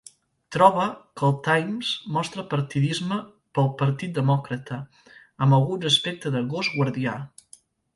Troba 0.55 0.85
que 1.21 1.27
el 1.27 1.35
Times 1.47 1.91
mostra 2.17 2.47
partidisme 2.55 3.21
pel 3.59 3.71
Partit 3.85 4.19
Demòcrata, 4.19 4.83
amb 5.47 5.63
alguns 5.63 5.91
aspectes 5.95 6.39
de 6.39 6.47
"gos 6.57 6.77
guardià". 6.79 7.21